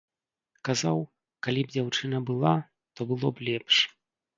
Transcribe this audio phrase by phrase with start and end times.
[0.69, 0.97] Казаў,
[1.49, 2.59] калі б дзяўчына была,
[2.97, 3.75] то было б лепш.